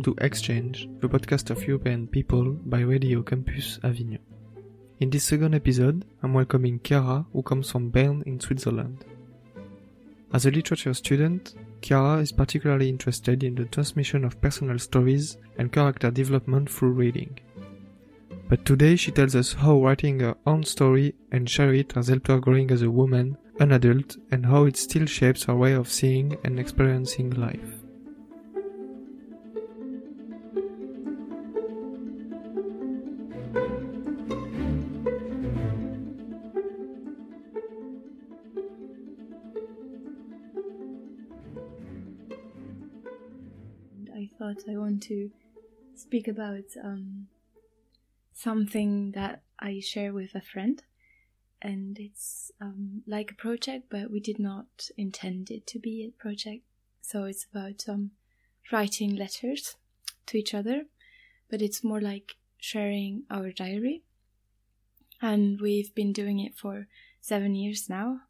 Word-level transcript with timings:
Welcome 0.00 0.16
to 0.16 0.24
Exchange, 0.24 0.88
the 1.00 1.10
podcast 1.10 1.50
of 1.50 1.62
European 1.68 2.06
people 2.06 2.52
by 2.64 2.80
Radio 2.80 3.22
Campus 3.22 3.78
Avignon. 3.84 4.22
In 4.98 5.10
this 5.10 5.24
second 5.24 5.54
episode, 5.54 6.06
I'm 6.22 6.32
welcoming 6.32 6.80
Chiara 6.82 7.26
who 7.34 7.42
comes 7.42 7.70
from 7.70 7.90
Bern 7.90 8.22
in 8.24 8.40
Switzerland. 8.40 9.04
As 10.32 10.46
a 10.46 10.50
literature 10.50 10.94
student, 10.94 11.54
Chiara 11.82 12.22
is 12.22 12.32
particularly 12.32 12.88
interested 12.88 13.44
in 13.44 13.54
the 13.54 13.66
transmission 13.66 14.24
of 14.24 14.40
personal 14.40 14.78
stories 14.78 15.36
and 15.58 15.70
character 15.70 16.10
development 16.10 16.70
through 16.70 16.92
reading. 16.92 17.38
But 18.48 18.64
today 18.64 18.96
she 18.96 19.10
tells 19.10 19.36
us 19.36 19.52
how 19.52 19.84
writing 19.84 20.20
her 20.20 20.36
own 20.46 20.64
story 20.64 21.14
and 21.30 21.46
share 21.46 21.74
it 21.74 21.92
has 21.92 22.08
helped 22.08 22.28
her 22.28 22.40
growing 22.40 22.70
as 22.70 22.80
a 22.80 22.90
woman, 22.90 23.36
an 23.58 23.72
adult, 23.72 24.16
and 24.30 24.46
how 24.46 24.64
it 24.64 24.78
still 24.78 25.04
shapes 25.04 25.44
her 25.44 25.54
way 25.54 25.74
of 25.74 25.92
seeing 25.92 26.38
and 26.42 26.58
experiencing 26.58 27.28
life. 27.32 27.80
I 44.68 44.76
want 44.76 45.02
to 45.04 45.30
speak 45.94 46.28
about 46.28 46.64
um, 46.82 47.28
something 48.32 49.12
that 49.12 49.42
I 49.58 49.80
share 49.80 50.12
with 50.12 50.34
a 50.34 50.40
friend. 50.40 50.82
And 51.62 51.98
it's 51.98 52.50
um, 52.60 53.02
like 53.06 53.32
a 53.32 53.34
project, 53.34 53.86
but 53.90 54.10
we 54.10 54.20
did 54.20 54.38
not 54.38 54.88
intend 54.96 55.50
it 55.50 55.66
to 55.68 55.78
be 55.78 56.04
a 56.04 56.22
project. 56.22 56.62
So 57.02 57.24
it's 57.24 57.46
about 57.52 57.84
um, 57.88 58.12
writing 58.72 59.14
letters 59.14 59.76
to 60.26 60.38
each 60.38 60.54
other, 60.54 60.84
but 61.50 61.60
it's 61.60 61.84
more 61.84 62.00
like 62.00 62.36
sharing 62.56 63.24
our 63.30 63.50
diary. 63.52 64.02
And 65.20 65.60
we've 65.60 65.94
been 65.94 66.12
doing 66.12 66.40
it 66.40 66.56
for 66.56 66.86
seven 67.20 67.54
years 67.54 67.90
now. 67.90 68.20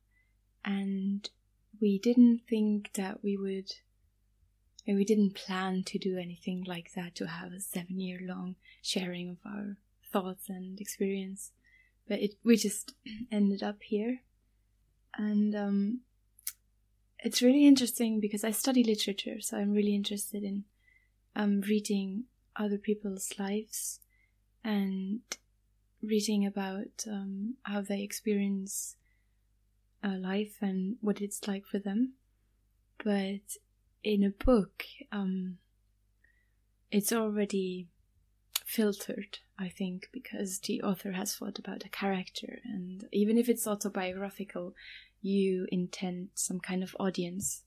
And 0.65 1.29
we 1.81 1.99
didn't 1.99 2.43
think 2.49 2.91
that 2.95 3.23
we 3.23 3.37
would 3.37 3.73
and 4.87 4.97
we 4.97 5.05
didn't 5.05 5.35
plan 5.35 5.83
to 5.85 5.99
do 5.99 6.17
anything 6.17 6.65
like 6.65 6.93
that 6.95 7.15
to 7.17 7.27
have 7.27 7.53
a 7.53 7.61
seven 7.61 8.01
year 8.01 8.19
long 8.23 8.57
sharing 8.83 9.31
of 9.31 9.39
our 9.45 9.77
thoughts 10.13 10.49
and 10.49 10.81
experience. 10.81 11.53
But 12.09 12.21
it 12.21 12.35
we 12.45 12.57
just 12.57 12.95
ended 13.33 13.63
up 13.63 13.83
here. 13.83 14.21
And 15.17 15.55
um, 15.55 16.01
it's 17.19 17.43
really 17.43 17.67
interesting 17.67 18.21
because 18.21 18.45
I 18.45 18.53
study 18.53 18.83
literature, 18.83 19.41
so 19.41 19.59
I'm 19.59 19.73
really 19.73 19.95
interested 19.95 20.43
in 20.43 20.65
um, 21.37 21.61
reading 21.63 22.25
other 22.57 22.79
people's 22.79 23.33
lives 23.39 24.01
and 24.65 25.21
reading 26.03 26.47
about 26.47 27.05
um, 27.07 27.55
how 27.65 27.83
they 27.83 28.03
experience 28.03 28.97
uh, 30.03 30.17
life 30.17 30.57
and 30.61 30.97
what 31.01 31.21
it's 31.21 31.47
like 31.47 31.67
for 31.67 31.79
them. 31.79 32.15
But 33.05 33.57
in 34.03 34.25
a 34.25 34.31
book, 34.31 34.85
um, 35.13 35.59
it's 36.91 37.13
already 37.13 37.89
filtered, 38.65 39.39
I 39.59 39.69
think, 39.69 40.09
because 40.13 40.61
the 40.61 40.83
author 40.83 41.13
has 41.13 41.35
thought 41.35 41.59
about 41.59 41.85
a 41.85 41.89
character, 41.89 42.61
and 42.65 43.07
even 43.13 43.39
if 43.39 43.49
it's 43.49 43.67
autobiographical, 43.67 44.75
you 45.23 45.67
intend 45.71 46.29
some 46.35 46.61
kind 46.61 46.83
of 46.83 46.97
audience, 46.99 47.63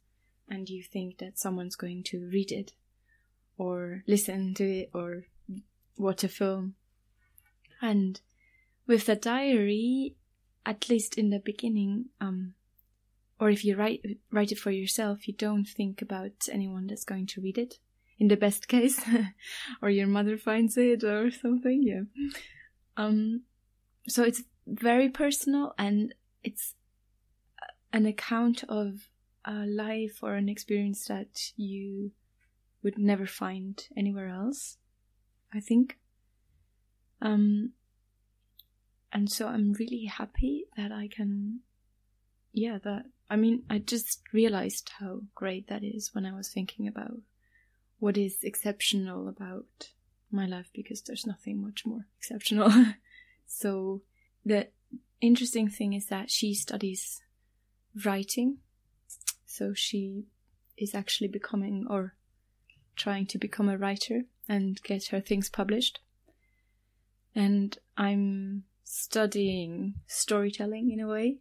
and 0.49 0.69
you 0.69 0.83
think 0.83 1.19
that 1.19 1.39
someone's 1.39 1.75
going 1.75 2.03
to 2.03 2.29
read 2.31 2.51
it, 2.51 2.73
or 3.57 4.03
listen 4.07 4.53
to 4.55 4.63
it, 4.63 4.89
or 4.93 5.25
watch 5.97 6.23
a 6.23 6.27
film. 6.27 6.75
And 7.81 8.19
with 8.87 9.05
the 9.05 9.15
diary, 9.15 10.15
at 10.65 10.89
least 10.89 11.17
in 11.17 11.29
the 11.29 11.39
beginning, 11.39 12.05
um, 12.19 12.55
or 13.43 13.49
if 13.49 13.65
you 13.65 13.75
write 13.75 13.99
write 14.31 14.53
it 14.53 14.57
for 14.57 14.71
yourself, 14.71 15.27
you 15.27 15.33
don't 15.33 15.65
think 15.65 16.01
about 16.01 16.47
anyone 16.49 16.87
that's 16.87 17.03
going 17.03 17.27
to 17.27 17.41
read 17.41 17.57
it. 17.57 17.77
In 18.17 18.29
the 18.29 18.37
best 18.37 18.67
case, 18.75 19.01
or 19.81 19.89
your 19.89 20.07
mother 20.07 20.37
finds 20.37 20.77
it 20.77 21.03
or 21.03 21.29
something. 21.29 21.83
Yeah. 21.83 22.03
Um. 22.95 23.41
So 24.07 24.23
it's 24.23 24.43
very 24.65 25.09
personal, 25.09 25.73
and 25.77 26.15
it's 26.41 26.75
an 27.91 28.05
account 28.05 28.63
of 28.69 29.09
a 29.43 29.65
life 29.65 30.19
or 30.23 30.35
an 30.35 30.47
experience 30.47 31.03
that 31.07 31.51
you 31.57 32.11
would 32.81 32.97
never 32.97 33.25
find 33.25 33.85
anywhere 33.97 34.29
else. 34.29 34.77
I 35.53 35.59
think. 35.59 35.97
Um. 37.21 37.73
And 39.11 39.29
so 39.29 39.47
I'm 39.49 39.73
really 39.73 40.05
happy 40.05 40.67
that 40.77 40.93
I 40.93 41.09
can 41.09 41.59
yeah, 42.53 42.77
that 42.83 43.07
I 43.29 43.35
mean, 43.35 43.63
I 43.69 43.79
just 43.79 44.21
realized 44.31 44.91
how 44.99 45.21
great 45.33 45.67
that 45.67 45.83
is 45.83 46.13
when 46.13 46.25
I 46.25 46.33
was 46.33 46.49
thinking 46.49 46.87
about 46.87 47.17
what 47.99 48.17
is 48.17 48.43
exceptional 48.43 49.27
about 49.27 49.89
my 50.29 50.45
life 50.45 50.69
because 50.73 51.01
there's 51.01 51.25
nothing 51.25 51.61
much 51.61 51.85
more 51.85 52.07
exceptional. 52.17 52.71
so 53.45 54.01
the 54.45 54.67
interesting 55.21 55.69
thing 55.69 55.93
is 55.93 56.07
that 56.07 56.29
she 56.29 56.53
studies 56.53 57.21
writing. 58.03 58.57
So 59.45 59.73
she 59.73 60.25
is 60.77 60.93
actually 60.93 61.27
becoming 61.27 61.85
or 61.89 62.15
trying 62.95 63.25
to 63.27 63.37
become 63.37 63.69
a 63.69 63.77
writer 63.77 64.23
and 64.49 64.81
get 64.83 65.07
her 65.07 65.21
things 65.21 65.49
published. 65.49 65.99
And 67.35 67.77
I'm 67.95 68.63
studying 68.83 69.95
storytelling 70.07 70.91
in 70.91 70.99
a 70.99 71.07
way 71.07 71.37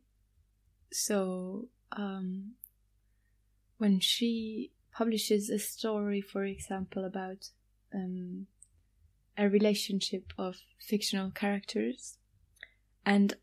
so 0.93 1.69
um, 1.97 2.53
when 3.79 4.01
she 4.01 4.73
publishes 4.93 5.49
a 5.51 5.59
story, 5.59 6.21
for 6.21 6.45
example, 6.45 7.05
about 7.05 7.49
um, 7.95 8.47
a 9.37 9.49
relationship 9.49 10.33
of 10.39 10.57
fictional 10.79 11.31
characters, 11.31 12.19
and 13.05 13.35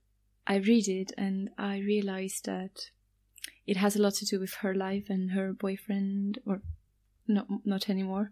I 0.48 0.58
read 0.58 0.88
it 0.88 1.12
and 1.18 1.50
I 1.58 1.80
realize 1.80 2.42
that 2.46 2.92
it 3.68 3.78
has 3.78 3.96
a 3.96 4.02
lot 4.02 4.16
to 4.16 4.26
do 4.26 4.40
with 4.40 4.54
her 4.62 4.74
life 4.74 5.06
and 5.10 5.32
her 5.32 5.54
boyfriend, 5.54 6.40
or 6.46 6.62
not 7.28 7.48
not 7.66 7.90
anymore, 7.90 8.32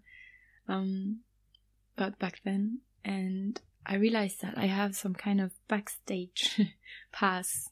um, 0.68 1.20
but 1.96 2.18
back 2.20 2.42
then, 2.44 2.80
and 3.04 3.60
I 3.86 3.96
realized 3.96 4.42
that 4.42 4.58
I 4.58 4.66
have 4.66 4.96
some 4.96 5.14
kind 5.14 5.40
of 5.40 5.52
backstage 5.68 6.62
pass 7.12 7.70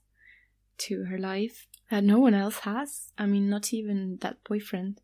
to 0.78 1.06
her 1.06 1.18
life 1.18 1.68
that 1.90 2.04
no 2.04 2.20
one 2.20 2.34
else 2.34 2.60
has. 2.60 3.12
I 3.18 3.26
mean, 3.26 3.50
not 3.50 3.74
even 3.74 4.18
that 4.22 4.44
boyfriend, 4.44 5.02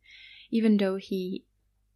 even 0.49 0.77
though 0.77 0.95
he 0.95 1.45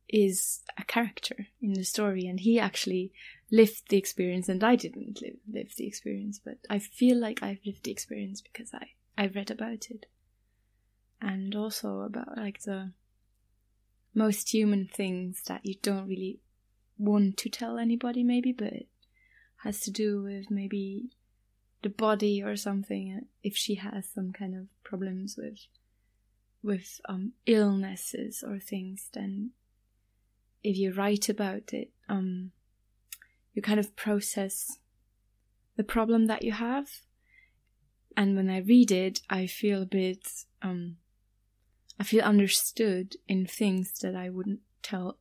is 0.07 0.61
a 0.77 0.83
character 0.83 1.47
in 1.61 1.73
the 1.73 1.83
story 1.83 2.27
and 2.27 2.39
he 2.39 2.59
actually 2.59 3.11
lived 3.51 3.89
the 3.89 3.97
experience 3.97 4.47
and 4.47 4.63
I 4.63 4.75
didn't 4.75 5.21
live, 5.21 5.37
live 5.51 5.75
the 5.75 5.87
experience, 5.87 6.39
but 6.43 6.57
I 6.69 6.79
feel 6.79 7.19
like 7.19 7.41
I've 7.41 7.59
lived 7.65 7.83
the 7.83 7.91
experience 7.91 8.41
because 8.41 8.73
I, 8.73 8.89
I 9.17 9.27
read 9.27 9.51
about 9.51 9.89
it. 9.89 10.05
And 11.21 11.55
also 11.55 12.01
about 12.01 12.37
like 12.37 12.61
the 12.61 12.91
most 14.13 14.53
human 14.53 14.87
things 14.87 15.41
that 15.47 15.65
you 15.65 15.75
don't 15.81 16.07
really 16.07 16.39
want 16.97 17.37
to 17.37 17.49
tell 17.49 17.77
anybody 17.77 18.23
maybe, 18.23 18.51
but 18.51 18.73
it 18.73 18.87
has 19.63 19.79
to 19.81 19.91
do 19.91 20.21
with 20.21 20.51
maybe 20.51 21.09
the 21.85 21.89
body 21.91 22.41
or 22.41 22.55
something 22.55 23.27
if 23.43 23.55
she 23.55 23.75
has 23.75 24.09
some 24.11 24.33
kind 24.33 24.55
of 24.55 24.65
problems 24.83 25.37
with 25.37 25.67
with 26.63 26.99
um, 27.07 27.33
illnesses 27.45 28.43
or 28.43 28.57
things 28.57 29.09
then 29.13 29.51
if 30.63 30.75
you 30.75 30.91
write 30.91 31.29
about 31.29 31.73
it 31.73 31.91
um, 32.09 32.49
you 33.53 33.61
kind 33.61 33.79
of 33.79 33.95
process 33.95 34.79
the 35.77 35.83
problem 35.83 36.25
that 36.25 36.41
you 36.41 36.53
have. 36.53 36.87
And 38.17 38.35
when 38.35 38.49
i 38.49 38.57
read 38.61 38.91
it 38.91 39.21
i 39.29 39.45
feel 39.45 39.83
a 39.83 39.85
bit 40.01 40.27
um, 40.63 40.97
i 41.99 42.03
feel 42.03 42.23
understood 42.23 43.15
in 43.27 43.45
things 43.45 43.99
that 43.99 44.15
i 44.15 44.27
wouldn't 44.27 44.61
tell 44.81 45.19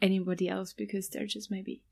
anybody 0.00 0.48
else 0.48 0.72
because 0.72 1.08
they're 1.08 1.26
just 1.26 1.50
maybe 1.50 1.82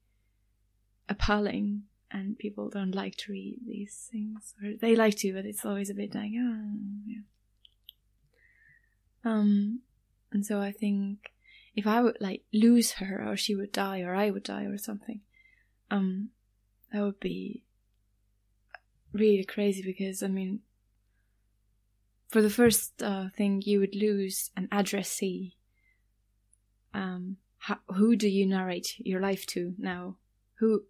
appalling 1.09 1.85
and 2.13 2.39
people 2.39 2.69
don't 2.69 2.95
like 2.95 3.17
to 3.17 3.33
read 3.33 3.59
these 3.67 4.09
things, 4.13 4.55
or 4.63 4.75
they 4.81 4.95
like 4.95 5.17
to, 5.19 5.33
but 5.33 5.47
it's 5.47 5.65
always 5.65 5.91
a 5.91 5.95
bit 5.95 6.15
like, 6.15 6.31
oh, 6.37 6.67
yeah. 7.07 7.23
Um, 9.25 9.81
and 10.33 10.45
so 10.45 10.61
I 10.61 10.73
think 10.73 11.33
if 11.75 11.87
I 11.87 12.03
would 12.03 12.19
like 12.21 12.43
lose 12.53 12.93
her, 12.93 13.25
or 13.27 13.37
she 13.37 13.55
would 13.55 13.73
die, 13.73 14.01
or 14.01 14.15
I 14.15 14.31
would 14.31 14.43
die, 14.43 14.65
or 14.65 14.77
something, 14.79 15.21
um, 15.91 16.31
that 16.93 17.03
would 17.03 17.21
be 17.21 17.65
really 19.13 19.45
crazy 19.45 19.83
because 19.83 20.23
I 20.23 20.29
mean, 20.29 20.61
for 22.29 22.43
the 22.43 22.51
first 22.51 23.03
uh, 23.03 23.27
thing, 23.37 23.63
you 23.65 23.81
would 23.81 23.95
lose 23.95 24.51
an 24.57 24.69
addressee, 24.71 25.57
um, 26.95 27.37
how, 27.59 27.79
who 27.89 28.17
do 28.17 28.29
you 28.29 28.47
narrate 28.47 28.95
your 28.99 29.21
life 29.21 29.47
to 29.47 29.75
now? 29.79 30.17
Who, 30.59 30.85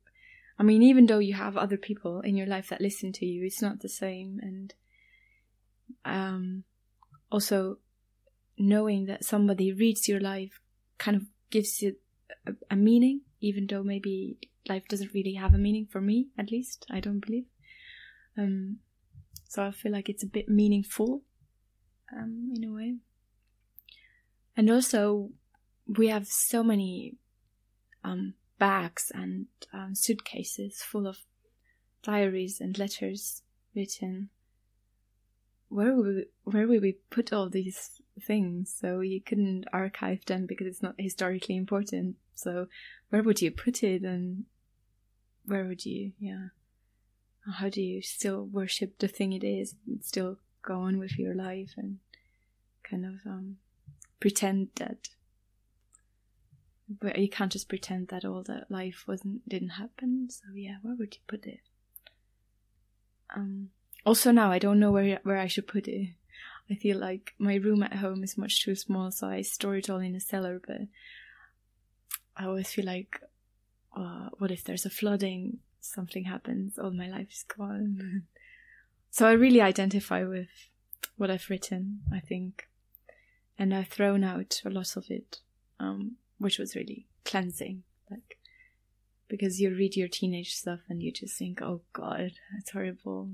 I 0.63 0.65
mean, 0.65 0.85
even 0.85 1.07
though 1.07 1.19
you 1.19 1.35
have 1.35 1.57
other 1.57 1.77
people 1.77 2.21
in 2.21 2.37
your 2.37 2.47
life 2.47 2.69
that 2.69 2.81
listen 2.81 3.11
to 3.15 3.27
you, 3.27 3.45
it's 3.45 3.61
not 3.61 3.81
the 3.81 3.89
same. 3.89 4.39
And 4.41 4.73
um, 6.05 6.63
also 7.33 7.79
knowing 8.57 9.07
that 9.07 9.25
somebody 9.25 9.73
reads 9.73 10.09
your 10.09 10.21
life 10.21 10.61
kind 10.99 11.17
of 11.17 11.25
gives 11.51 11.83
you 11.83 11.97
a, 12.47 12.53
a 12.71 12.77
meaning, 12.77 13.23
even 13.41 13.67
though 13.67 13.83
maybe 13.83 14.39
life 14.69 14.87
doesn't 14.87 15.13
really 15.13 15.35
have 15.35 15.53
a 15.53 15.59
meaning 15.59 15.89
for 15.91 16.01
me, 16.01 16.29
at 16.39 16.53
least 16.53 16.87
I 16.89 17.01
don't 17.01 17.19
believe. 17.19 17.47
Um, 18.39 18.77
so 19.49 19.65
I 19.65 19.73
feel 19.73 19.91
like 19.91 20.09
it's 20.09 20.23
a 20.23 20.29
bit 20.29 20.49
meaningful, 20.49 21.23
um, 22.17 22.53
in 22.55 22.63
a 22.63 22.73
way. 22.73 22.99
And 24.57 24.71
also, 24.71 25.31
we 25.89 26.07
have 26.07 26.29
so 26.29 26.63
many 26.63 27.17
um, 28.05 28.35
bags 28.63 29.11
and 29.13 29.47
um, 29.73 29.93
suitcases 29.93 30.83
full 30.83 31.09
of 31.09 31.19
diaries 32.05 32.61
and 32.61 32.79
letters 32.79 33.43
written. 33.75 34.29
Where 35.69 35.93
will 35.97 36.05
we, 36.05 36.27
where 36.45 36.69
will 36.69 36.81
we 36.81 36.99
put 37.11 37.33
all 37.33 37.49
these 37.49 38.01
things? 38.21 38.73
So 38.81 39.01
you 39.01 39.21
couldn't 39.21 39.65
archive 39.73 40.25
them 40.27 40.47
because 40.47 40.69
it's 40.69 40.83
not 40.83 40.95
historically 40.97 41.57
important. 41.57 42.15
So 42.37 42.69
where 43.11 43.25
would 43.25 43.43
you 43.43 43.51
put 43.51 43.83
it, 43.83 44.03
and 44.03 44.45
where 45.45 45.65
would 45.65 45.85
you, 45.85 46.13
yeah? 46.21 46.51
How 47.59 47.69
do 47.69 47.83
you 47.83 48.01
still 48.01 48.45
worship 48.45 49.01
the 49.01 49.09
thing 49.09 49.33
it 49.33 49.43
is, 49.43 49.75
and 49.89 50.05
still 50.05 50.39
go 50.63 50.83
on 50.83 51.01
with 51.01 51.19
your 51.19 51.35
life 51.35 51.75
and 51.77 51.99
kind 52.89 53.07
of 53.07 53.15
um, 53.27 53.57
pretend 54.21 54.69
that 54.77 55.09
but 56.89 57.19
you 57.19 57.29
can't 57.29 57.53
just 57.53 57.69
pretend 57.69 58.09
that 58.09 58.25
all 58.25 58.43
that 58.45 58.71
life 58.71 59.05
wasn't 59.07 59.49
didn't 59.49 59.71
happen. 59.71 60.29
So 60.31 60.45
yeah 60.55 60.77
where 60.83 60.95
would 60.97 61.15
you 61.15 61.21
put 61.27 61.47
it? 61.47 61.61
Um 63.35 63.71
also 64.05 64.33
now 64.33 64.51
i 64.51 64.59
don't 64.59 64.81
know 64.81 64.91
where 64.91 65.21
where 65.23 65.39
i 65.39 65.47
should 65.47 65.67
put 65.69 65.87
it. 65.89 66.11
I 66.71 66.75
feel 66.75 66.99
like 66.99 67.35
my 67.39 67.57
room 67.57 67.83
at 67.83 67.95
home 67.95 68.25
is 68.25 68.39
much 68.39 68.65
too 68.65 68.75
small 68.75 69.11
so 69.11 69.29
i 69.29 69.43
store 69.43 69.77
it 69.77 69.91
all 69.91 69.99
in 69.99 70.15
a 70.15 70.21
cellar 70.21 70.61
but 70.67 70.83
i 72.37 72.45
always 72.47 72.73
feel 72.73 72.87
like 72.87 73.21
uh, 73.95 74.29
what 74.39 74.51
if 74.51 74.65
there's 74.65 74.87
a 74.87 74.91
flooding? 74.91 75.59
Something 75.81 76.25
happens 76.25 76.79
all 76.79 76.91
my 76.91 77.09
life 77.09 77.31
is 77.31 77.45
gone. 77.45 78.23
So 79.15 79.29
i 79.29 79.33
really 79.33 79.61
identify 79.61 80.25
with 80.25 80.49
what 81.19 81.31
i've 81.31 81.51
written 81.51 82.01
i 82.11 82.19
think. 82.19 82.67
And 83.59 83.75
I've 83.75 83.89
thrown 83.89 84.25
out 84.25 84.63
a 84.65 84.71
lot 84.71 84.97
of 84.97 85.11
it, 85.11 85.41
um, 85.79 86.17
which 86.43 86.59
was 86.59 86.77
really 86.77 87.07
cleansing. 87.25 87.83
Like, 88.11 88.39
because 89.29 89.61
you 89.61 89.71
read 89.75 89.97
your 89.97 90.09
teenage 90.09 90.55
stuff 90.55 90.81
and 90.89 91.03
you 91.03 91.13
just 91.13 91.39
think, 91.39 91.63
"Oh 91.63 91.83
God, 91.93 92.33
that's 92.53 92.73
horrible." 92.73 93.31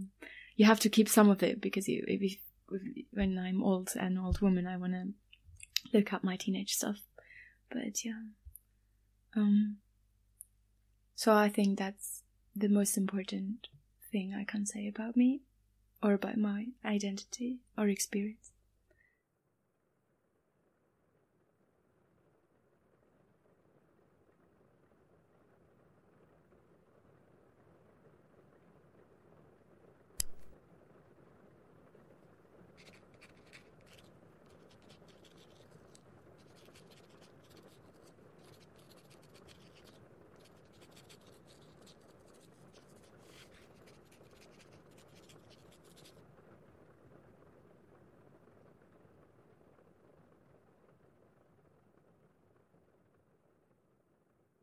You 0.57 0.67
have 0.67 0.81
to 0.81 0.89
keep 0.89 1.09
some 1.09 1.31
of 1.31 1.43
it 1.43 1.61
because 1.61 1.89
you, 1.89 2.05
if, 2.07 2.21
if, 2.23 2.39
when 3.13 3.39
I'm 3.39 3.63
old, 3.63 3.93
an 3.97 4.19
old 4.19 4.41
woman, 4.41 4.67
I 4.67 4.77
want 4.77 4.93
to 4.93 5.13
look 5.93 6.13
at 6.13 6.25
my 6.25 6.37
teenage 6.37 6.75
stuff. 6.75 6.99
But 7.71 8.05
yeah, 8.05 8.23
um, 9.37 9.77
so 11.15 11.33
I 11.33 11.49
think 11.49 11.79
that's 11.79 12.23
the 12.55 12.69
most 12.69 12.97
important 12.97 13.69
thing 14.11 14.35
I 14.35 14.45
can 14.45 14.67
say 14.67 14.89
about 14.89 15.17
me, 15.17 15.43
or 16.03 16.15
about 16.15 16.39
my 16.39 16.67
identity 16.85 17.59
or 17.77 17.89
experience. 17.89 18.51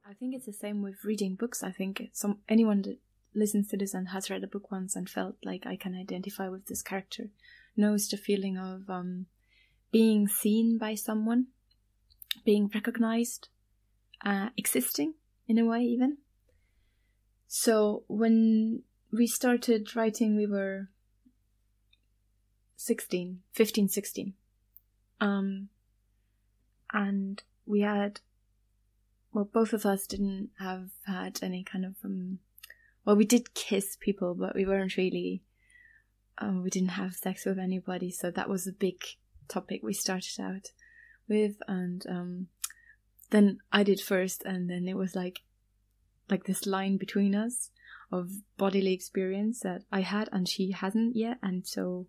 I 0.08 0.14
think 0.14 0.36
it's 0.36 0.46
the 0.46 0.54
same 0.54 0.84
with 0.84 1.04
reading 1.04 1.36
books. 1.36 1.64
I 1.64 1.72
think 1.72 2.10
some 2.14 2.40
anyone 2.48 2.84
that 2.84 3.00
listens 3.34 3.70
to 3.70 3.78
this 3.78 3.94
and 3.94 4.10
has 4.10 4.30
read 4.30 4.44
a 4.44 4.48
book 4.48 4.72
once 4.72 4.96
and 4.96 5.10
felt 5.10 5.36
like 5.44 5.66
I 5.66 5.76
can 5.76 5.96
identify 5.96 6.48
with 6.48 6.68
this 6.68 6.84
character 6.84 7.30
knows 7.76 8.08
the 8.08 8.18
feeling 8.18 8.58
of 8.58 8.90
um, 8.90 9.26
being 9.92 10.28
seen 10.28 10.78
by 10.78 10.94
someone, 10.94 11.48
being 12.46 12.70
recognized, 12.74 13.50
uh, 14.24 14.50
existing 14.56 15.16
in 15.48 15.58
a 15.58 15.66
way, 15.66 15.82
even. 15.82 16.18
So 17.48 18.04
when 18.08 18.84
we 19.12 19.26
started 19.26 19.96
writing, 19.96 20.36
we 20.36 20.46
were 20.46 20.90
16, 22.78 23.42
15, 23.54 23.90
16. 23.90 24.34
Um, 25.20 25.70
and 26.94 27.42
we 27.66 27.82
had 27.82 28.20
well, 29.36 29.50
both 29.52 29.74
of 29.74 29.86
us 29.86 30.08
didn't 30.08 30.52
have 30.60 30.92
had 31.06 31.40
any 31.44 31.62
kind 31.62 31.84
of 31.84 31.96
um. 32.06 32.40
Well, 33.04 33.18
we 33.18 33.26
did 33.26 33.54
kiss 33.54 33.98
people, 34.00 34.34
but 34.34 34.56
we 34.56 34.66
weren't 34.66 34.96
really. 34.96 35.44
Um, 36.38 36.64
we 36.64 36.70
didn't 36.70 36.92
have 36.92 37.16
sex 37.16 37.46
with 37.46 37.60
anybody, 37.60 38.12
so 38.12 38.32
that 38.32 38.48
was 38.48 38.66
a 38.66 38.72
big 38.72 38.96
topic 39.50 39.82
we 39.84 39.94
started 39.94 40.40
out 40.40 40.72
with, 41.28 41.58
and 41.68 42.06
um, 42.10 42.48
then 43.30 43.60
I 43.74 43.84
did 43.84 44.00
first, 44.00 44.42
and 44.46 44.70
then 44.70 44.88
it 44.88 44.96
was 44.96 45.16
like, 45.16 45.42
like 46.30 46.46
this 46.46 46.66
line 46.66 46.96
between 46.96 47.36
us 47.36 47.72
of 48.14 48.32
bodily 48.58 48.94
experience 48.94 49.60
that 49.62 49.82
I 49.92 50.02
had 50.02 50.30
and 50.32 50.48
she 50.48 50.72
hasn't 50.72 51.16
yet, 51.18 51.40
and 51.44 51.68
so 51.68 52.08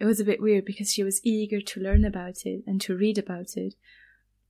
it 0.00 0.06
was 0.06 0.18
a 0.18 0.24
bit 0.24 0.42
weird 0.42 0.64
because 0.64 0.92
she 0.92 1.04
was 1.04 1.20
eager 1.24 1.60
to 1.60 1.80
learn 1.80 2.04
about 2.04 2.44
it 2.44 2.64
and 2.66 2.80
to 2.80 2.96
read 2.96 3.18
about 3.18 3.56
it, 3.56 3.74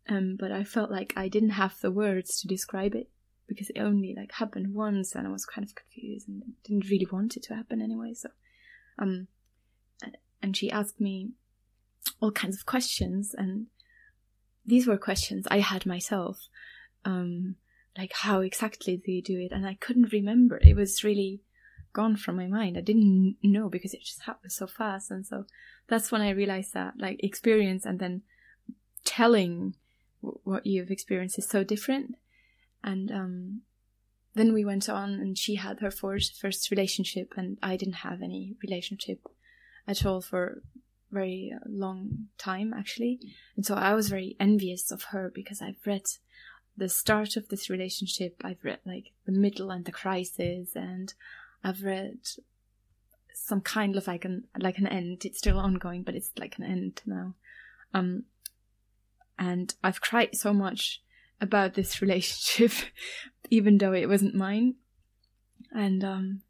um, 0.09 0.37
but 0.39 0.51
I 0.51 0.65
felt 0.65 0.91
like 0.91 1.13
I 1.17 1.29
didn't 1.29 1.51
have 1.51 1.79
the 1.81 1.91
words 1.91 2.41
to 2.41 2.49
describe 2.49 2.95
it 2.95 3.09
because 3.47 3.71
it 3.71 3.81
only 3.81 4.15
like 4.17 4.33
happened 4.33 4.75
once, 4.75 5.15
and 5.15 5.27
I 5.27 5.31
was 5.31 5.47
kind 5.47 5.67
of 5.67 5.75
confused 5.75 6.29
and 6.29 6.43
didn't 6.65 6.91
really 6.91 7.07
want 7.11 7.37
it 7.37 7.45
to 7.45 7.55
happen 7.55 7.81
anyway. 7.81 8.15
So, 8.15 8.31
um, 8.99 9.29
and 10.43 10.57
she 10.57 10.71
asked 10.71 11.01
me 11.01 11.31
all 12.21 12.33
kinds 12.33 12.57
of 12.57 12.67
questions, 12.67 13.35
and 13.37 13.67
these 14.67 14.87
were 14.87 14.99
questions 14.99 15.47
I 15.51 15.61
had 15.61 15.87
myself. 15.87 16.49
Um, 17.05 17.57
like 17.97 18.13
how 18.15 18.41
exactly 18.41 18.97
do 18.97 19.13
you 19.13 19.23
do 19.23 19.39
it? 19.39 19.53
And 19.53 19.67
I 19.67 19.75
couldn't 19.75 20.13
remember. 20.13 20.59
It 20.63 20.75
was 20.75 21.05
really 21.05 21.43
gone 21.93 22.17
from 22.17 22.37
my 22.37 22.47
mind. 22.47 22.79
I 22.79 22.81
didn't 22.81 23.37
know 23.43 23.69
because 23.69 23.93
it 23.93 24.03
just 24.03 24.23
happened 24.23 24.53
so 24.53 24.67
fast, 24.67 25.11
and 25.11 25.25
so 25.25 25.47
that's 25.89 26.11
when 26.11 26.23
I 26.23 26.31
realized 26.31 26.75
that 26.75 26.95
like 26.99 27.23
experience 27.23 27.85
and 27.85 28.01
then 28.01 28.23
telling 29.05 29.75
what 30.23 30.67
you've 30.67 30.91
experienced 30.91 31.39
is 31.39 31.49
so 31.49 31.65
different. 31.65 32.17
And 32.83 33.11
um, 33.11 33.61
then 34.35 34.53
we 34.53 34.65
went 34.65 34.89
on, 34.89 35.15
and 35.15 35.37
she 35.37 35.57
had 35.57 35.81
her 35.81 35.91
first 35.91 36.41
first 36.41 36.71
relationship, 36.71 37.35
and 37.37 37.59
I 37.63 37.77
didn't 37.77 38.03
have 38.07 38.23
any 38.23 38.57
relationship 38.63 39.21
at 39.87 40.07
all 40.07 40.21
for 40.21 40.63
very 41.11 41.53
uh, 41.55 41.59
long 41.69 42.29
time 42.39 42.73
actually. 42.73 43.21
And 43.55 43.67
so 43.67 43.75
I 43.75 43.93
was 43.95 44.09
very 44.09 44.35
envious 44.41 44.91
of 44.91 45.03
her 45.05 45.31
because 45.33 45.61
I've 45.61 45.87
read 45.87 46.07
the 46.77 46.89
start 46.89 47.37
of 47.37 47.49
this 47.49 47.69
relationship, 47.69 48.41
I've 48.43 48.65
read 48.65 48.79
like 48.87 49.13
the 49.27 49.33
middle 49.33 49.71
and 49.71 49.85
the 49.85 49.93
crisis, 49.93 50.75
and 50.75 51.13
I've 51.63 51.83
read 51.83 52.19
some 53.35 53.61
kind 53.61 53.97
of 53.97 54.07
like 54.07 54.25
an 54.25 54.45
like 54.59 54.79
an 54.79 54.87
end. 54.87 55.25
It's 55.25 55.39
still 55.39 55.59
ongoing, 55.59 56.03
but 56.03 56.15
it's 56.15 56.31
like 56.39 56.57
an 56.59 56.65
end 56.65 57.03
now. 57.05 57.35
Um, 57.93 58.25
and 59.39 59.75
I've 59.83 60.01
cried 60.01 60.35
so 60.35 60.53
much 60.53 61.03
about 61.41 61.75
this 61.75 62.01
relationship, 62.03 62.73
even 63.51 63.79
though 63.79 63.93
it 63.93 64.09
wasn't 64.09 64.35
mine. 64.35 64.77
And 65.75 66.05
um, 66.05 66.43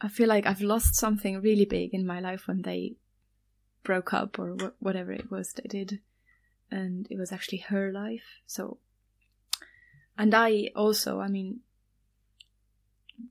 I 0.00 0.08
feel 0.08 0.28
like 0.28 0.46
I've 0.46 0.60
lost 0.60 0.94
something 0.94 1.40
really 1.40 1.64
big 1.64 1.92
in 1.92 2.06
my 2.06 2.20
life 2.20 2.46
when 2.46 2.62
they 2.62 2.96
broke 3.82 4.12
up 4.12 4.38
or 4.38 4.56
wh- 4.56 4.82
whatever 4.82 5.12
it 5.12 5.30
was 5.30 5.52
they 5.52 5.68
did. 5.68 6.00
And 6.70 7.06
it 7.10 7.18
was 7.18 7.32
actually 7.32 7.58
her 7.58 7.92
life. 7.92 8.40
So, 8.46 8.78
and 10.16 10.34
I 10.34 10.70
also, 10.74 11.20
I 11.20 11.28
mean, 11.28 11.60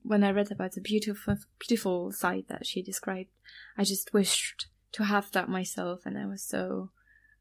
when 0.04 0.24
I 0.24 0.32
read 0.32 0.52
about 0.52 0.74
the 0.74 0.82
beautiful, 0.82 1.38
beautiful 1.60 2.12
side 2.12 2.46
that 2.50 2.66
she 2.66 2.82
described, 2.82 3.30
I 3.78 3.84
just 3.84 4.14
wished 4.14 4.68
to 4.92 5.06
have 5.06 5.32
that 5.32 5.50
myself. 5.50 6.06
And 6.06 6.18
I 6.18 6.26
was 6.26 6.44
so, 6.44 6.92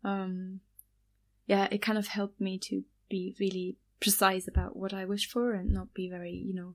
um, 0.03 0.61
yeah, 1.51 1.67
it 1.73 1.83
kind 1.83 1.99
of 1.99 2.07
helped 2.07 2.41
me 2.41 2.59
to 2.59 2.85
be 3.09 3.35
really 3.41 3.77
precise 3.99 4.47
about 4.47 4.77
what 4.77 4.95
I 4.95 5.05
wish 5.05 5.29
for 5.29 5.53
and 5.53 5.73
not 5.73 5.93
be 5.93 6.09
very, 6.09 6.31
you 6.31 6.55
know, 6.55 6.75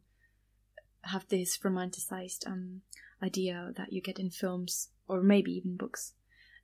have 1.03 1.25
this 1.29 1.57
romanticized 1.59 2.45
um, 2.45 2.81
idea 3.23 3.71
that 3.77 3.93
you 3.93 4.01
get 4.01 4.19
in 4.19 4.31
films 4.31 4.89
or 5.07 5.21
maybe 5.21 5.51
even 5.53 5.77
books. 5.77 6.11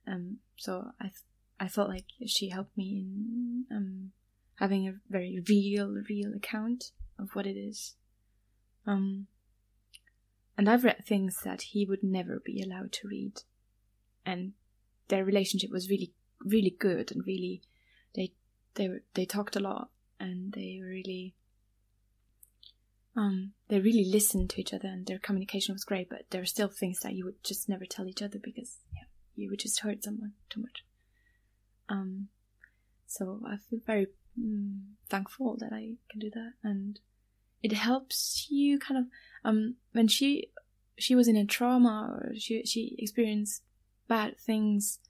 Um, 0.06 0.40
so 0.56 0.90
I, 1.00 1.10
I 1.58 1.68
felt 1.68 1.88
like 1.88 2.04
she 2.26 2.50
helped 2.50 2.76
me 2.76 2.98
in 3.00 3.64
um, 3.74 4.10
having 4.56 4.86
a 4.86 5.00
very 5.08 5.42
real, 5.48 5.96
real 6.06 6.34
account 6.36 6.90
of 7.18 7.30
what 7.32 7.46
it 7.46 7.56
is. 7.56 7.94
Um, 8.86 9.26
and 10.58 10.68
I've 10.68 10.84
read 10.84 11.06
things 11.06 11.38
that 11.44 11.62
he 11.62 11.86
would 11.86 12.02
never 12.02 12.42
be 12.44 12.62
allowed 12.62 12.92
to 12.92 13.08
read, 13.08 13.40
and 14.26 14.52
their 15.08 15.24
relationship 15.24 15.70
was 15.70 15.88
really, 15.88 16.12
really 16.44 16.76
good 16.78 17.10
and 17.10 17.26
really, 17.26 17.62
they, 18.14 18.32
they 18.74 18.88
they 19.14 19.24
talked 19.24 19.56
a 19.56 19.60
lot 19.60 19.90
and 20.18 20.52
they 20.52 20.80
really 20.82 21.34
um, 23.16 23.52
they 23.68 23.78
really 23.78 24.04
listened 24.04 24.50
to 24.50 24.60
each 24.60 24.72
other 24.72 24.88
and 24.88 25.06
their 25.06 25.18
communication 25.18 25.74
was 25.74 25.84
great, 25.84 26.08
but 26.08 26.22
there 26.30 26.40
are 26.40 26.46
still 26.46 26.68
things 26.68 27.00
that 27.00 27.12
you 27.12 27.24
would 27.24 27.42
just 27.44 27.68
never 27.68 27.84
tell 27.84 28.06
each 28.06 28.22
other 28.22 28.38
because 28.42 28.78
yeah, 28.94 29.04
you 29.36 29.50
would 29.50 29.58
just 29.58 29.80
hurt 29.80 30.02
someone 30.02 30.32
too 30.48 30.60
much. 30.60 30.84
Um, 31.88 32.28
so 33.06 33.40
I 33.46 33.56
feel 33.56 33.80
very 33.86 34.06
mm, 34.40 34.80
thankful 35.10 35.56
that 35.58 35.72
I 35.72 35.96
can 36.10 36.20
do 36.20 36.30
that, 36.30 36.52
and 36.62 36.98
it 37.62 37.72
helps 37.72 38.46
you 38.50 38.78
kind 38.78 38.98
of 38.98 39.04
um 39.44 39.74
when 39.92 40.08
she 40.08 40.48
she 40.98 41.14
was 41.14 41.28
in 41.28 41.36
a 41.36 41.44
trauma 41.44 42.18
or 42.18 42.32
she 42.36 42.64
she 42.64 42.96
experienced 42.98 43.62
bad 44.08 44.38
things, 44.38 45.00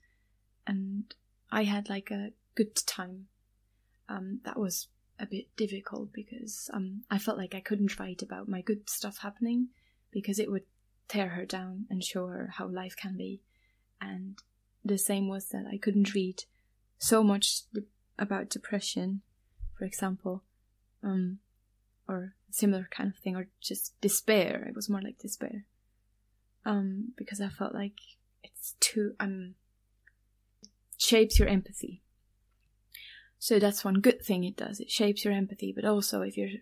and 0.67 1.13
I 1.51 1.63
had 1.63 1.87
like 1.87 2.11
a 2.11 2.31
good 2.55 2.75
time. 2.75 3.27
Um, 4.09 4.39
that 4.45 4.59
was 4.59 4.87
a 5.19 5.25
bit 5.25 5.55
difficult 5.55 6.11
because 6.13 6.69
um, 6.73 7.03
I 7.09 7.17
felt 7.17 7.37
like 7.37 7.55
I 7.55 7.61
couldn't 7.61 7.99
write 7.99 8.21
about 8.21 8.47
my 8.49 8.61
good 8.61 8.89
stuff 8.89 9.19
happening 9.19 9.69
because 10.11 10.39
it 10.39 10.51
would 10.51 10.63
tear 11.07 11.29
her 11.29 11.45
down 11.45 11.85
and 11.89 12.03
show 12.03 12.27
her 12.27 12.51
how 12.57 12.67
life 12.67 12.95
can 12.95 13.17
be. 13.17 13.41
And 14.01 14.37
the 14.83 14.97
same 14.97 15.27
was 15.27 15.47
that 15.49 15.65
I 15.71 15.77
couldn't 15.77 16.13
read 16.13 16.43
so 16.97 17.23
much 17.23 17.61
about 18.17 18.49
depression, 18.49 19.21
for 19.77 19.85
example, 19.85 20.43
um, 21.01 21.39
or 22.07 22.35
similar 22.51 22.87
kind 22.91 23.09
of 23.09 23.17
thing, 23.17 23.35
or 23.35 23.47
just 23.61 23.99
despair. 24.01 24.65
It 24.67 24.75
was 24.75 24.89
more 24.89 25.01
like 25.01 25.17
despair, 25.19 25.65
um, 26.65 27.13
because 27.17 27.41
I 27.41 27.49
felt 27.49 27.73
like 27.73 27.99
it's 28.43 28.75
too 28.79 29.15
um 29.19 29.55
shapes 30.97 31.39
your 31.39 31.47
empathy 31.47 32.02
so 33.43 33.59
that's 33.59 33.83
one 33.83 33.95
good 33.95 34.23
thing 34.23 34.45
it 34.45 34.55
does. 34.55 34.79
It 34.79 34.89
shapes 34.89 35.25
your 35.25 35.33
empathy, 35.33 35.73
but 35.75 35.83
also 35.83 36.21
if 36.21 36.37
you're 36.37 36.61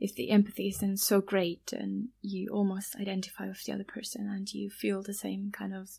if 0.00 0.14
the 0.14 0.30
empathy 0.30 0.68
isn't 0.68 0.96
so 0.96 1.20
great 1.20 1.74
and 1.74 2.08
you 2.22 2.48
almost 2.48 2.96
identify 2.96 3.48
with 3.48 3.62
the 3.64 3.74
other 3.74 3.84
person 3.84 4.30
and 4.30 4.50
you 4.50 4.70
feel 4.70 5.02
the 5.02 5.12
same 5.12 5.50
kind 5.52 5.74
of 5.74 5.90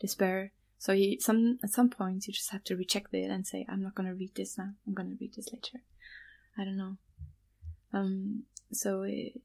despair. 0.00 0.52
So 0.78 0.92
you 0.92 1.20
some 1.20 1.58
at 1.62 1.74
some 1.74 1.90
point 1.90 2.26
you 2.26 2.32
just 2.32 2.52
have 2.52 2.64
to 2.64 2.74
reject 2.74 3.12
it 3.12 3.30
and 3.30 3.46
say, 3.46 3.66
I'm 3.68 3.82
not 3.82 3.94
gonna 3.94 4.14
read 4.14 4.34
this 4.34 4.56
now. 4.56 4.70
I'm 4.86 4.94
gonna 4.94 5.16
read 5.20 5.34
this 5.36 5.52
later. 5.52 5.82
I 6.56 6.64
don't 6.64 6.78
know. 6.78 6.96
Um. 7.92 8.44
So. 8.72 9.02
It, 9.02 9.42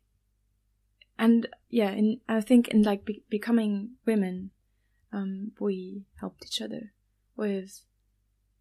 and 1.19 1.50
yeah, 1.69 1.89
and 1.89 2.21
I 2.29 2.39
think 2.39 2.69
in 2.69 2.83
like 2.83 3.03
be- 3.03 3.25
becoming 3.29 3.95
women, 4.05 4.51
um, 5.11 5.51
we 5.59 6.05
helped 6.21 6.45
each 6.45 6.61
other 6.61 6.93
with 7.35 7.81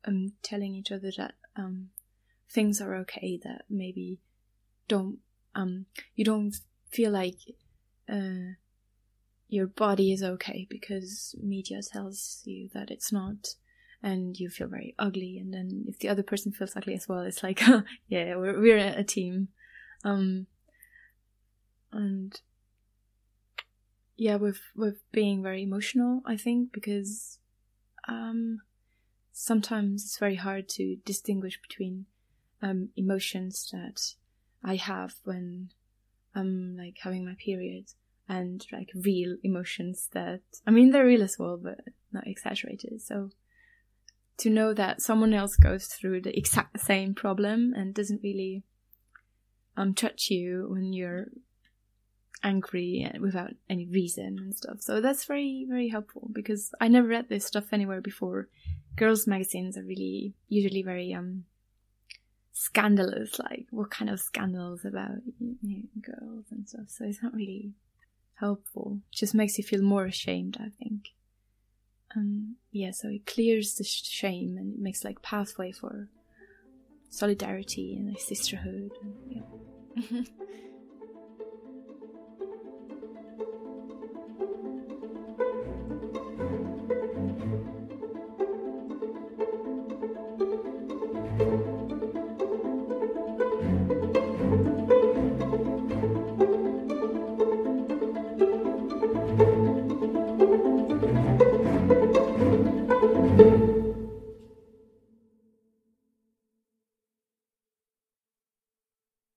um 0.05 0.33
telling 0.43 0.75
each 0.75 0.91
other 0.91 1.13
that 1.17 1.35
um, 1.57 1.91
things 2.49 2.81
are 2.81 2.95
okay 2.97 3.39
that 3.43 3.63
maybe 3.69 4.19
don't 4.89 5.19
um, 5.55 5.87
you 6.15 6.25
don't 6.25 6.55
feel 6.91 7.11
like 7.11 7.39
uh, 8.09 8.55
your 9.49 9.67
body 9.67 10.13
is 10.13 10.23
okay 10.23 10.67
because 10.71 11.35
media 11.43 11.81
tells 11.83 12.43
you 12.45 12.69
that 12.73 12.91
it's 12.91 13.13
not 13.13 13.55
and 14.03 14.39
you 14.39 14.49
feel 14.49 14.69
very 14.69 14.95
ugly. 14.99 15.39
And 15.39 15.53
then 15.53 15.85
if 15.89 15.99
the 15.99 16.09
other 16.09 16.23
person 16.23 16.53
feels 16.53 16.77
ugly 16.77 16.95
as 16.95 17.09
well 17.09 17.21
it's 17.21 17.43
like 17.43 17.61
yeah 18.09 18.37
we're, 18.37 18.61
we're 18.61 18.79
a 18.79 19.05
team. 19.05 19.49
Um 20.05 20.47
and 21.93 22.41
yeah 24.17 24.37
with 24.37 24.61
with 24.77 24.99
being 25.13 25.43
very 25.43 25.63
emotional 25.63 26.21
i 26.27 26.37
think 26.37 26.73
because 26.73 27.39
um 28.07 28.61
sometimes 29.33 30.05
it's 30.05 30.19
very 30.19 30.37
hard 30.37 30.69
to 30.71 30.97
distinguish 31.05 31.61
between 31.61 32.07
um, 32.63 32.91
emotions 32.97 33.69
that 33.73 34.15
I 34.63 34.77
have 34.77 35.15
when 35.25 35.71
I'm 36.35 36.77
like 36.77 36.99
having 37.01 37.25
my 37.25 37.35
period 37.43 37.87
and 38.29 38.65
like 38.73 38.91
real 38.95 39.37
emotions 39.43 40.09
that 40.13 40.41
I 40.67 40.71
mean 40.71 40.91
they're 40.91 41.05
real 41.05 41.23
as 41.23 41.37
well, 41.39 41.59
but 41.61 41.81
not 42.13 42.27
exaggerated. 42.27 43.01
So 43.03 43.31
to 44.39 44.51
know 44.51 44.73
that 44.73 45.03
someone 45.03 45.35
else 45.35 45.57
goes 45.57 45.87
through 45.87 46.23
the 46.23 46.37
exact 46.39 46.81
same 46.81 47.15
problem 47.15 47.75
and 47.75 47.95
doesn't 47.95 48.23
really 48.23 48.63
um 49.77 49.95
touch 49.95 50.31
you 50.31 50.67
when 50.71 50.93
you're 50.93 51.27
angry 52.43 53.11
without 53.21 53.51
any 53.69 53.87
reason 53.87 54.39
and 54.39 54.55
stuff. 54.55 54.81
So 54.81 55.01
that's 55.01 55.25
very 55.25 55.67
very 55.69 55.89
helpful 55.89 56.29
because 56.33 56.73
I 56.81 56.89
never 56.89 57.09
read 57.09 57.29
this 57.29 57.47
stuff 57.47 57.73
anywhere 57.73 58.01
before 58.01 58.49
girls' 58.97 59.27
magazines 59.27 59.77
are 59.77 59.83
really 59.83 60.35
usually 60.49 60.83
very 60.83 61.13
um 61.15 61.45
scandalous. 62.53 63.39
Like 63.39 63.67
what 63.71 63.91
kind 63.91 64.11
of 64.11 64.21
scandals 64.21 64.85
about 64.85 65.23
you 65.39 65.57
know, 65.63 65.83
girls 66.01 66.47
and 66.51 66.69
stuff. 66.69 66.89
So 66.89 67.05
it's 67.05 67.23
not 67.23 67.35
really 67.35 67.73
helpful. 68.35 69.01
It 69.11 69.17
just 69.17 69.35
makes 69.35 69.59
you 69.59 69.65
feel 69.65 69.83
more 69.83 70.05
ashamed. 70.05 70.57
I 70.61 70.71
think. 70.83 71.11
Um, 72.17 72.57
yeah, 72.73 72.91
so 72.91 73.09
it 73.09 73.25
clears 73.27 73.75
the 73.75 73.85
shame 73.85 74.57
and 74.59 74.75
it 74.75 74.81
makes 74.81 75.05
like 75.05 75.23
pathway 75.23 75.71
for 75.71 76.09
solidarity 77.09 77.97
and 77.97 78.09
like 78.09 78.21
sisterhood. 78.21 78.91
And, 79.03 79.15
yeah. 79.29 80.21